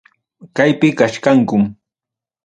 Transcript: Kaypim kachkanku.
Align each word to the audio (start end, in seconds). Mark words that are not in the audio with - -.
Kaypim 0.55 0.93
kachkanku. 0.99 1.57